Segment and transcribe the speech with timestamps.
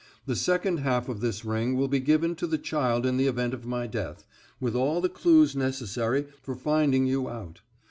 [0.25, 3.53] The second half of this ring will be given to the child in the event
[3.53, 4.25] of my death,
[4.59, 7.61] with all the clues necessary for finding you out.